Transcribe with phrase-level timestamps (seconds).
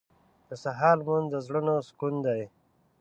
[0.49, 2.41] •د سهار لمونځ د زړونو سکون دی.